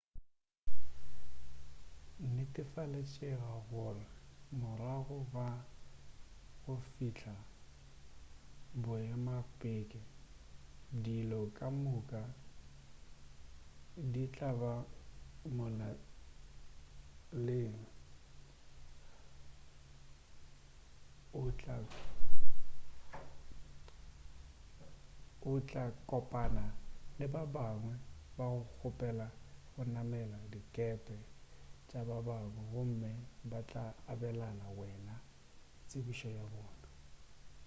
[2.35, 4.19] netefaletšega gore ka
[4.61, 5.47] morago ga
[6.63, 7.37] go fihla
[8.81, 10.01] boemakepe
[11.03, 12.21] dilo ka moka
[14.11, 14.73] di tla ba
[15.57, 17.77] molaleng
[25.49, 26.65] o tla kopana
[27.17, 27.93] le ba bangwe
[28.37, 29.27] ba go kgopela
[29.73, 31.15] go namela dikepe
[31.87, 33.11] tša babangwe gomme
[33.49, 35.13] ba tla abelana le wena
[35.87, 36.87] tsebišo ya bona